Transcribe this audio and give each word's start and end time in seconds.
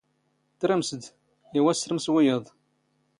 ⵜⵔⵎⵙⴷ! 0.59 1.03
ⵉⵡⴰ 1.57 1.73
ⵙⵙⵔⵎⵙ 1.75 2.05
ⵡⵉⵢⵢⴰⴹ. 2.13 2.45